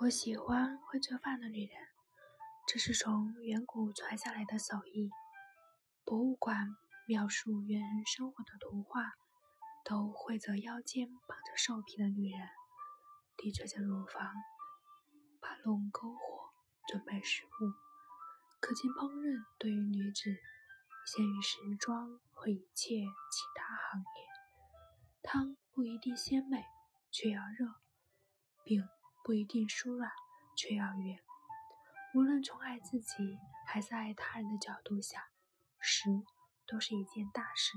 [0.00, 1.76] 我喜欢会做饭的女人，
[2.68, 5.10] 这是从远古传下来的手艺。
[6.04, 6.68] 博物馆
[7.08, 9.02] 描述猿人生活的图画，
[9.84, 12.48] 都绘着腰间绑着兽皮的女人，
[13.36, 14.32] 低垂着乳房，
[15.40, 16.50] 把龙篝火，
[16.86, 17.48] 准备食物。
[18.60, 20.30] 可见烹饪对于女子
[21.06, 24.28] 限于时装和一切其他行业。
[25.24, 26.64] 汤不一定鲜美，
[27.10, 27.66] 却要热；
[28.62, 28.88] 饼。
[29.28, 30.10] 不一定酥软，
[30.56, 31.18] 却要圆。
[32.14, 35.22] 无论从爱自己还是爱他人的角度想，
[35.78, 36.08] 食
[36.66, 37.76] 都是一件大事。